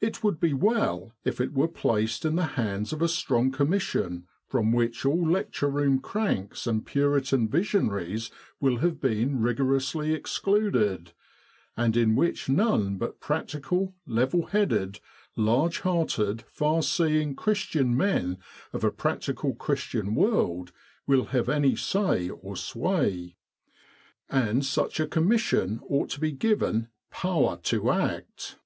[0.00, 4.26] It would be well if it were placed in the hands of a strong Commission
[4.48, 11.12] from which all lecture room cranks and Puritan visionaries will have been rigor ously excluded,
[11.76, 14.98] and in which none but practical, level headed,
[15.36, 18.36] large hearted, far seeing Christian men
[18.72, 20.72] of a practical Christian world
[21.06, 23.36] will have any say or sway.
[24.28, 28.56] And such a Commission ought to be given power to act.